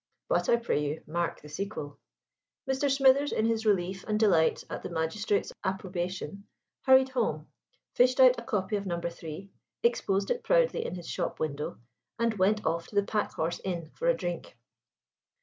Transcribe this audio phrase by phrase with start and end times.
[0.29, 1.99] But, I pray you, mark the sequel.
[2.67, 2.89] Mr.
[2.89, 6.47] Smithers, in his relief and delight at the Magistrates' approbation,
[6.85, 7.45] hurried home,
[7.93, 8.99] fished out a copy of No.
[8.99, 9.51] 3,
[9.83, 11.77] exposed it proudly in his shop window,
[12.17, 14.57] and went off to the Packhorse Inn for a drink.